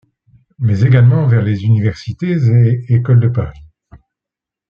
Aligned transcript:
Mais 0.57 0.81
également 0.83 1.27
vers 1.27 1.43
les 1.43 1.61
universités 1.63 2.31
et 2.35 2.91
écoles 2.91 3.19
de 3.19 3.27
Paris. 3.29 3.59